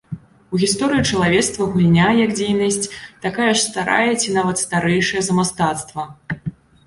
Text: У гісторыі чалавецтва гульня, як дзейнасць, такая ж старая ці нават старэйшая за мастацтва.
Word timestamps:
У 0.57 0.59
гісторыі 0.61 1.01
чалавецтва 1.15 1.65
гульня, 1.73 2.07
як 2.21 2.31
дзейнасць, 2.39 2.89
такая 3.27 3.51
ж 3.51 3.59
старая 3.67 4.07
ці 4.21 4.33
нават 4.37 4.57
старэйшая 4.65 5.21
за 5.27 5.33
мастацтва. 5.41 6.03